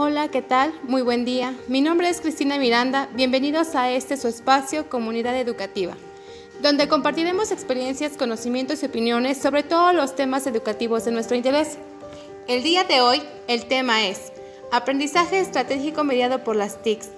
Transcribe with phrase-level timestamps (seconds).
[0.00, 0.72] Hola, ¿qué tal?
[0.84, 1.56] Muy buen día.
[1.66, 3.08] Mi nombre es Cristina Miranda.
[3.14, 5.96] Bienvenidos a este su espacio Comunidad Educativa,
[6.62, 11.78] donde compartiremos experiencias, conocimientos y opiniones sobre todos los temas educativos de nuestro interés.
[12.46, 14.30] El día de hoy, el tema es
[14.70, 17.08] Aprendizaje estratégico mediado por las TICs.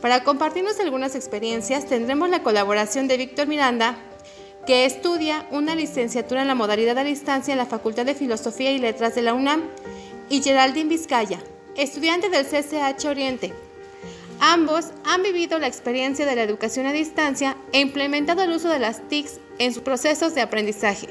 [0.00, 3.98] Para compartirnos algunas experiencias, tendremos la colaboración de Víctor Miranda,
[4.66, 8.78] que estudia una licenciatura en la modalidad a distancia en la Facultad de Filosofía y
[8.78, 9.64] Letras de la UNAM,
[10.30, 11.40] y Geraldine Vizcaya,
[11.76, 13.52] estudiante del CCH Oriente.
[14.40, 18.78] Ambos han vivido la experiencia de la educación a distancia e implementado el uso de
[18.78, 21.08] las TICs en sus procesos de aprendizaje.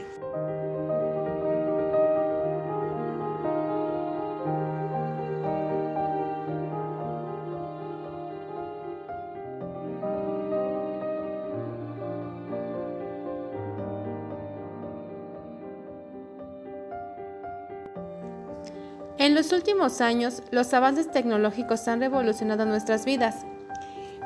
[19.25, 23.47] En los últimos años, los avances tecnológicos han revolucionado nuestras vidas.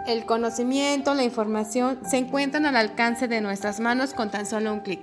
[0.06, 4.81] El conocimiento, la información se encuentran al alcance de nuestras manos con tan solo un
[4.81, 5.00] clic.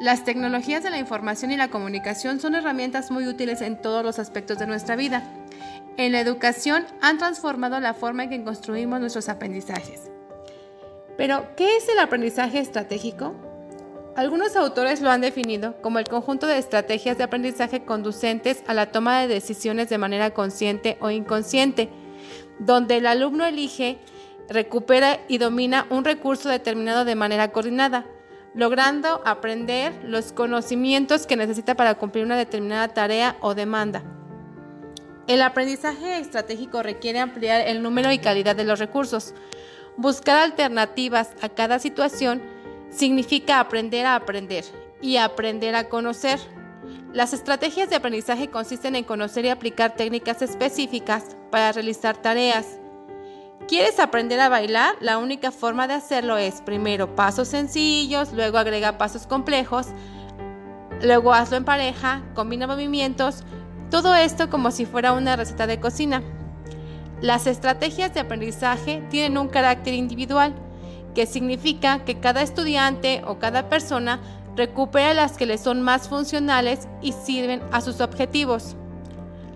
[0.00, 4.18] Las tecnologías de la información y la comunicación son herramientas muy útiles en todos los
[4.18, 5.22] aspectos de nuestra vida.
[5.96, 10.10] En la educación han transformado la forma en que construimos nuestros aprendizajes.
[11.16, 13.34] Pero, ¿qué es el aprendizaje estratégico?
[14.16, 18.90] Algunos autores lo han definido como el conjunto de estrategias de aprendizaje conducentes a la
[18.90, 21.90] toma de decisiones de manera consciente o inconsciente,
[22.58, 23.98] donde el alumno elige,
[24.48, 28.06] recupera y domina un recurso determinado de manera coordinada,
[28.54, 34.02] logrando aprender los conocimientos que necesita para cumplir una determinada tarea o demanda.
[35.26, 39.34] El aprendizaje estratégico requiere ampliar el número y calidad de los recursos,
[39.98, 42.55] buscar alternativas a cada situación,
[42.96, 44.64] significa aprender a aprender
[45.02, 46.40] y aprender a conocer.
[47.12, 52.78] Las estrategias de aprendizaje consisten en conocer y aplicar técnicas específicas para realizar tareas.
[53.68, 54.94] ¿Quieres aprender a bailar?
[55.00, 59.88] La única forma de hacerlo es primero pasos sencillos, luego agrega pasos complejos,
[61.02, 63.42] luego hazlo en pareja, combina movimientos,
[63.90, 66.22] todo esto como si fuera una receta de cocina.
[67.20, 70.54] Las estrategias de aprendizaje tienen un carácter individual
[71.16, 74.20] que significa que cada estudiante o cada persona
[74.54, 78.76] recupera las que le son más funcionales y sirven a sus objetivos.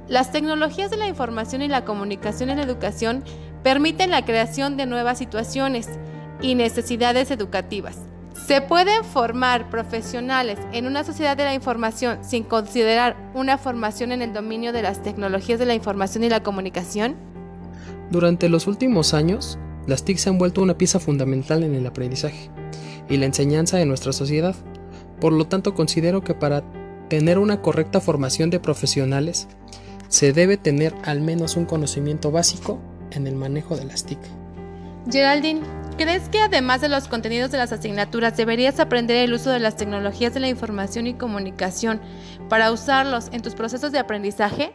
[0.08, 3.22] Las tecnologías de la información y la comunicación en la educación
[3.62, 5.90] permiten la creación de nuevas situaciones
[6.40, 7.98] y necesidades educativas.
[8.46, 14.22] ¿Se pueden formar profesionales en una sociedad de la información sin considerar una formación en
[14.22, 17.16] el dominio de las tecnologías de la información y la comunicación?
[18.10, 22.50] Durante los últimos años, las TIC se han vuelto una pieza fundamental en el aprendizaje
[23.08, 24.54] y la enseñanza de nuestra sociedad.
[25.20, 26.62] Por lo tanto, considero que para
[27.08, 29.48] tener una correcta formación de profesionales,
[30.08, 32.80] se debe tener al menos un conocimiento básico
[33.10, 34.18] en el manejo de las TIC.
[35.10, 35.62] Geraldine,
[35.96, 39.76] ¿crees que además de los contenidos de las asignaturas deberías aprender el uso de las
[39.76, 42.00] tecnologías de la información y comunicación
[42.48, 44.72] para usarlos en tus procesos de aprendizaje?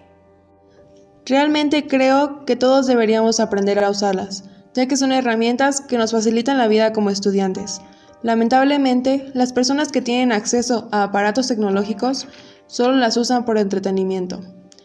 [1.26, 6.58] Realmente creo que todos deberíamos aprender a usarlas ya que son herramientas que nos facilitan
[6.58, 7.82] la vida como estudiantes.
[8.22, 12.28] Lamentablemente, las personas que tienen acceso a aparatos tecnológicos
[12.68, 14.42] solo las usan por entretenimiento,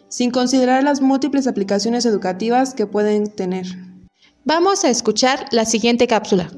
[0.09, 3.67] sin considerar las múltiples aplicaciones educativas que pueden tener.
[4.45, 6.51] Vamos a escuchar la siguiente cápsula.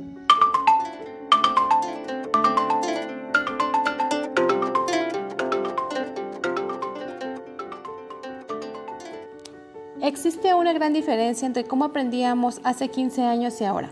[10.02, 13.88] Existe una gran diferencia entre cómo aprendíamos hace 15 años y ahora.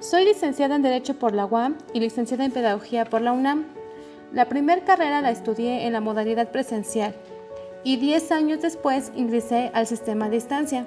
[0.00, 3.66] Soy licenciada en Derecho por la UAM y licenciada en Pedagogía por la UNAM.
[4.32, 7.14] La primera carrera la estudié en la modalidad presencial
[7.84, 10.86] y 10 años después ingresé al sistema a distancia.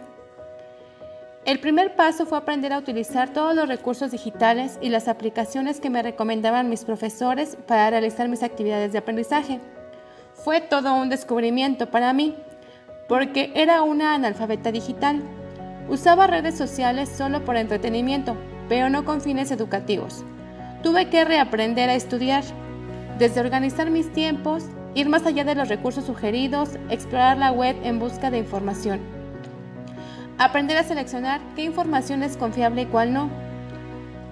[1.46, 5.92] El primer paso fue aprender a utilizar todos los recursos digitales y las aplicaciones que
[5.92, 9.60] me recomendaban mis profesores para realizar mis actividades de aprendizaje.
[10.34, 12.36] Fue todo un descubrimiento para mí
[13.12, 15.22] porque era una analfabeta digital.
[15.90, 18.38] Usaba redes sociales solo por entretenimiento,
[18.70, 20.24] pero no con fines educativos.
[20.82, 22.46] Tuve que reaprender a estudiar,
[23.20, 24.64] desde organizar mis tiempos,
[24.96, 29.02] ir más allá de los recursos sugeridos, explorar la web en busca de información.
[30.38, 33.30] Aprender a seleccionar qué información es confiable y cuál no.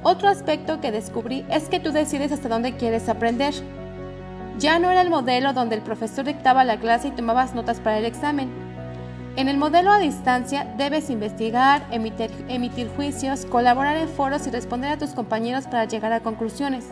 [0.03, 3.53] Otro aspecto que descubrí es que tú decides hasta dónde quieres aprender.
[4.57, 7.97] Ya no era el modelo donde el profesor dictaba la clase y tomabas notas para
[7.97, 8.68] el examen
[9.39, 14.97] en el modelo a distancia debes investigar, emitir, juicios, colaborar en foros y responder a
[14.97, 16.87] tus compañeros para llegar a conclusiones.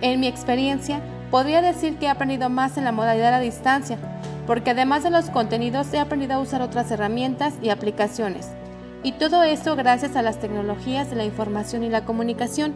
[0.00, 3.98] En mi experiencia, podría decir que he aprendido más en la modalidad a distancia,
[4.46, 8.48] porque además de los contenidos he aprendido a usar otras herramientas y aplicaciones.
[9.02, 12.72] Y todo eso gracias a las tecnologías de la información y la comunicación.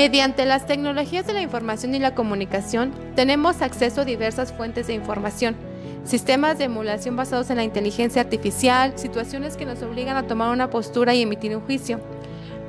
[0.00, 4.94] Mediante las tecnologías de la información y la comunicación, tenemos acceso a diversas fuentes de
[4.94, 5.56] información,
[6.04, 10.70] sistemas de emulación basados en la inteligencia artificial, situaciones que nos obligan a tomar una
[10.70, 12.00] postura y emitir un juicio.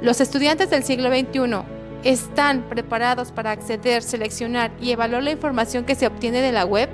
[0.02, 1.62] Los estudiantes del siglo XXI
[2.04, 6.90] están preparados para acceder, seleccionar y evaluar la información que se obtiene de la web.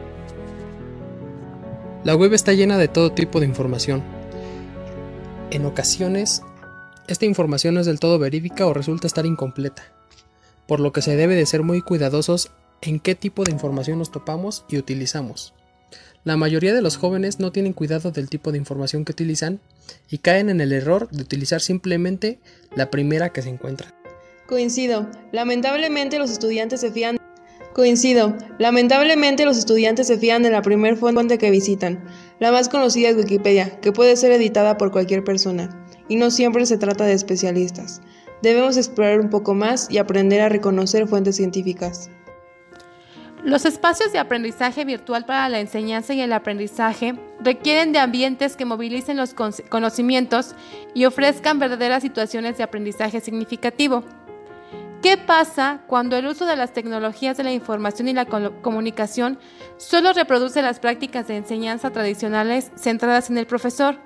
[2.04, 4.04] La web está llena de todo tipo de información.
[5.50, 6.44] En ocasiones,
[7.07, 9.96] esta información es del todo verídica o resulta estar incompleta
[10.67, 14.11] por lo que se debe de ser muy cuidadosos en qué tipo de información nos
[14.11, 15.53] topamos y utilizamos.
[16.23, 19.59] La mayoría de los jóvenes no tienen cuidado del tipo de información que utilizan
[20.09, 22.39] y caen en el error de utilizar simplemente
[22.75, 23.93] la primera que se encuentra.
[24.45, 27.17] Coincido, lamentablemente los estudiantes se fían
[27.77, 28.35] Coincido.
[28.57, 32.03] Lamentablemente los estudiantes se fían de la primera fuente que visitan.
[32.39, 36.65] La más conocida es Wikipedia, que puede ser editada por cualquier persona, y no siempre
[36.65, 38.01] se trata de especialistas.
[38.42, 42.10] Debemos explorar un poco más y aprender a reconocer fuentes científicas.
[43.44, 48.66] Los espacios de aprendizaje virtual para la enseñanza y el aprendizaje requieren de ambientes que
[48.66, 49.34] movilicen los
[49.69, 50.56] conocimientos
[50.94, 54.04] y ofrezcan verdaderas situaciones de aprendizaje significativo.
[55.01, 59.38] ¿Qué pasa cuando el uso de las tecnologías de la información y la comunicación
[59.78, 63.98] solo reproduce las prácticas de enseñanza tradicionales centradas en el profesor?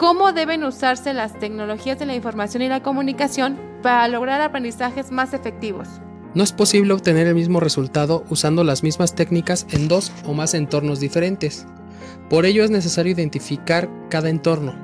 [0.00, 5.34] Cómo deben usarse las tecnologías de la información y la comunicación para lograr aprendizajes más
[5.34, 5.88] efectivos.
[6.32, 10.54] No es posible obtener el mismo resultado usando las mismas técnicas en dos o más
[10.54, 11.66] entornos diferentes.
[12.30, 14.74] Por ello es necesario identificar cada entorno.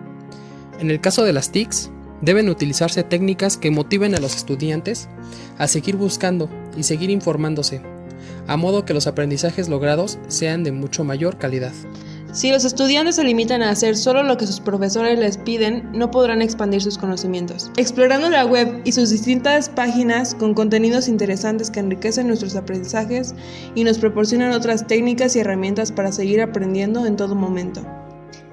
[0.81, 1.91] En el caso de las TICs,
[2.21, 5.09] deben utilizarse técnicas que motiven a los estudiantes
[5.57, 7.81] a seguir buscando y seguir informándose,
[8.47, 11.73] a modo que los aprendizajes logrados sean de mucho mayor calidad.
[12.37, 16.11] Si los estudiantes se limitan a hacer solo lo que sus profesores les piden, no
[16.11, 17.71] podrán expandir sus conocimientos.
[17.79, 23.35] Explorando la web y sus distintas páginas con contenidos interesantes que enriquecen nuestros aprendizajes
[23.75, 27.81] y nos proporcionan otras técnicas y herramientas para seguir aprendiendo en todo momento.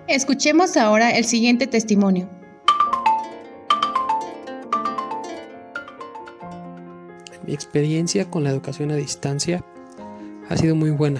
[0.08, 2.30] Escuchemos ahora el siguiente testimonio.
[7.46, 9.62] Mi experiencia con la educación a distancia
[10.48, 11.20] ha sido muy buena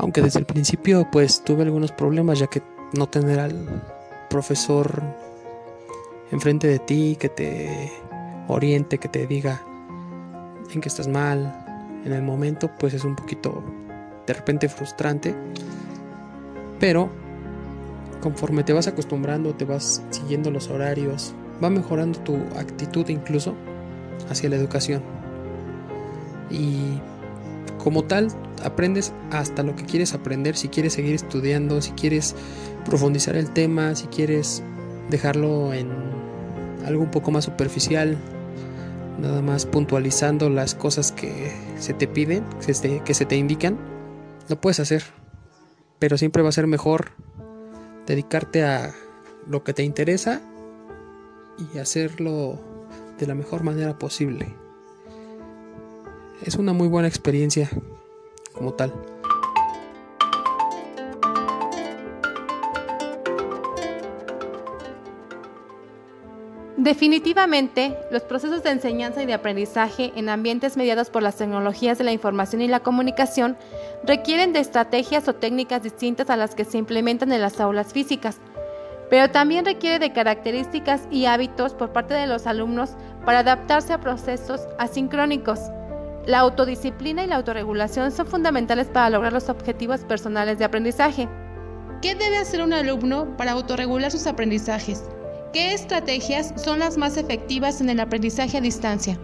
[0.00, 2.62] aunque desde el principio pues tuve algunos problemas ya que
[2.94, 3.82] no tener al
[4.30, 5.02] profesor
[6.32, 7.92] enfrente de ti que te
[8.48, 9.62] oriente, que te diga
[10.72, 13.62] en que estás mal en el momento, pues es un poquito
[14.26, 15.34] de repente frustrante.
[16.78, 17.10] Pero
[18.22, 23.54] conforme te vas acostumbrando, te vas siguiendo los horarios, va mejorando tu actitud incluso
[24.30, 25.02] hacia la educación.
[26.50, 27.00] Y
[27.82, 28.28] como tal,
[28.62, 32.34] aprendes hasta lo que quieres aprender, si quieres seguir estudiando, si quieres
[32.84, 34.62] profundizar el tema, si quieres
[35.10, 35.88] dejarlo en
[36.86, 38.16] algo un poco más superficial,
[39.20, 43.78] nada más puntualizando las cosas que se te piden, que se te indican,
[44.48, 45.04] lo puedes hacer.
[45.98, 47.12] Pero siempre va a ser mejor
[48.06, 48.94] dedicarte a
[49.46, 50.40] lo que te interesa
[51.58, 52.58] y hacerlo
[53.18, 54.54] de la mejor manera posible.
[56.44, 57.68] Es una muy buena experiencia
[58.54, 58.92] como tal.
[66.82, 72.04] Definitivamente, los procesos de enseñanza y de aprendizaje en ambientes mediados por las tecnologías de
[72.04, 73.58] la información y la comunicación
[74.02, 78.38] requieren de estrategias o técnicas distintas a las que se implementan en las aulas físicas,
[79.10, 84.00] pero también requiere de características y hábitos por parte de los alumnos para adaptarse a
[84.00, 85.60] procesos asincrónicos.
[86.26, 91.28] La autodisciplina y la autorregulación son fundamentales para lograr los objetivos personales de aprendizaje.
[92.02, 95.04] ¿Qué debe hacer un alumno para autorregular sus aprendizajes?
[95.52, 99.18] ¿Qué estrategias son las más efectivas en el aprendizaje a distancia?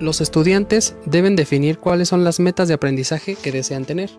[0.00, 4.10] Los estudiantes deben definir cuáles son las metas de aprendizaje que desean tener,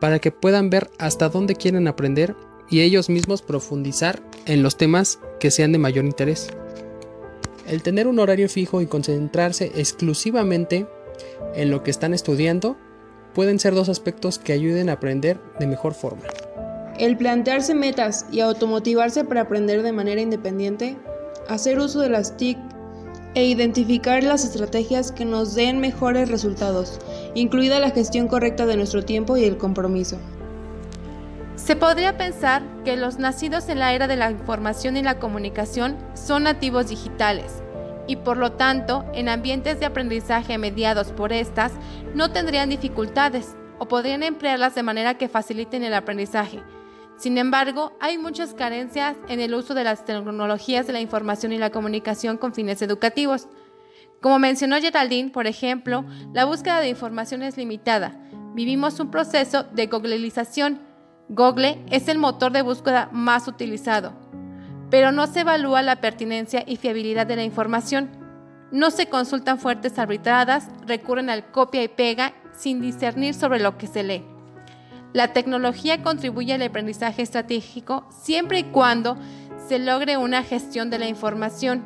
[0.00, 2.34] para que puedan ver hasta dónde quieren aprender
[2.68, 6.48] y ellos mismos profundizar en los temas que sean de mayor interés.
[7.66, 10.86] El tener un horario fijo y concentrarse exclusivamente
[11.54, 12.76] en lo que están estudiando
[13.34, 16.22] pueden ser dos aspectos que ayuden a aprender de mejor forma.
[16.98, 20.96] El plantearse metas y automotivarse para aprender de manera independiente,
[21.48, 22.56] hacer uso de las TIC
[23.34, 27.00] e identificar las estrategias que nos den mejores resultados,
[27.34, 30.18] incluida la gestión correcta de nuestro tiempo y el compromiso.
[31.56, 35.96] Se podría pensar que los nacidos en la era de la información y la comunicación
[36.14, 37.63] son nativos digitales
[38.06, 41.72] y por lo tanto en ambientes de aprendizaje mediados por estas
[42.14, 46.62] no tendrían dificultades o podrían emplearlas de manera que faciliten el aprendizaje.
[47.16, 51.58] Sin embargo, hay muchas carencias en el uso de las tecnologías de la información y
[51.58, 53.48] la comunicación con fines educativos.
[54.20, 58.20] Como mencionó Geraldine, por ejemplo, la búsqueda de información es limitada.
[58.54, 60.80] Vivimos un proceso de googlización.
[61.28, 64.12] Google es el motor de búsqueda más utilizado,
[64.90, 68.10] pero no se evalúa la pertinencia y fiabilidad de la información.
[68.70, 73.86] No se consultan fuentes arbitradas, recurren al copia y pega sin discernir sobre lo que
[73.86, 74.24] se lee.
[75.12, 79.16] La tecnología contribuye al aprendizaje estratégico siempre y cuando
[79.68, 81.84] se logre una gestión de la información.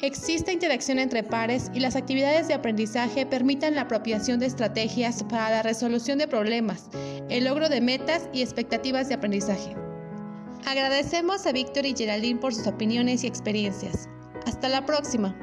[0.00, 5.48] Existe interacción entre pares y las actividades de aprendizaje permitan la apropiación de estrategias para
[5.50, 6.90] la resolución de problemas,
[7.30, 9.83] el logro de metas y expectativas de aprendizaje.
[10.66, 14.08] Agradecemos a Víctor y Geraldine por sus opiniones y experiencias.
[14.46, 15.36] Hasta la próxima.